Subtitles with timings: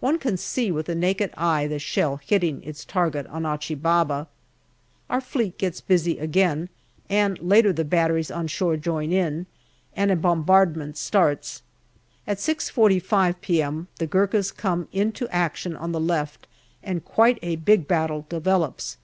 [0.00, 4.26] One can see with the naked eye the shell hitting its target on Achi Baba.
[5.10, 6.70] Our Fleet gets busy again,
[7.10, 9.44] and later the batteries on shore join in,
[9.94, 11.60] and a bom bardment starts.
[12.26, 13.88] At 6.45 p.m.
[13.98, 16.46] the Gurkhas come into action on the left,
[16.82, 18.96] and quite a big battle develops.